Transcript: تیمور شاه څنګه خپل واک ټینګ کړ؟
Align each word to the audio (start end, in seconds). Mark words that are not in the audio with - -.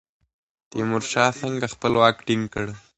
تیمور 0.69 1.03
شاه 1.11 1.31
څنګه 1.41 1.65
خپل 1.73 1.91
واک 1.99 2.15
ټینګ 2.25 2.43
کړ؟ 2.53 2.65